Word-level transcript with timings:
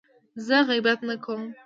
زه 0.45 0.57
غیبت 0.69 0.99
نه 1.09 1.15
کوم. 1.23 1.41